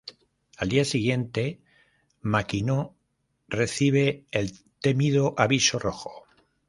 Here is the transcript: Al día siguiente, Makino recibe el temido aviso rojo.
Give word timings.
Al 0.57 0.67
día 0.67 0.83
siguiente, 0.83 1.61
Makino 2.21 2.95
recibe 3.47 4.25
el 4.31 4.57
temido 4.79 5.35
aviso 5.37 5.77
rojo. 5.77 6.23